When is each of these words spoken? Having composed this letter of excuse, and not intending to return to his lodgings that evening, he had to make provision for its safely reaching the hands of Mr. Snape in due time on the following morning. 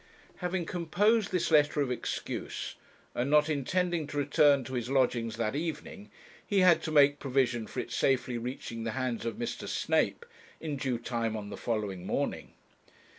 Having 0.37 0.65
composed 0.65 1.31
this 1.31 1.51
letter 1.51 1.79
of 1.79 1.91
excuse, 1.91 2.73
and 3.13 3.29
not 3.29 3.49
intending 3.49 4.07
to 4.07 4.17
return 4.17 4.63
to 4.63 4.73
his 4.73 4.89
lodgings 4.89 5.37
that 5.37 5.55
evening, 5.55 6.09
he 6.43 6.61
had 6.61 6.81
to 6.81 6.91
make 6.91 7.19
provision 7.19 7.67
for 7.67 7.81
its 7.81 7.95
safely 7.95 8.39
reaching 8.39 8.83
the 8.83 8.93
hands 8.97 9.27
of 9.27 9.35
Mr. 9.35 9.67
Snape 9.67 10.25
in 10.59 10.75
due 10.75 10.97
time 10.97 11.37
on 11.37 11.51
the 11.51 11.55
following 11.55 12.03
morning. 12.07 12.53